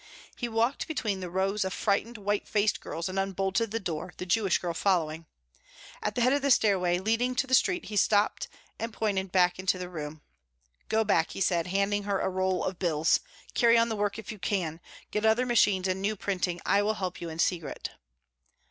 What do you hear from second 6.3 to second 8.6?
of the stairway leading to the street he stopped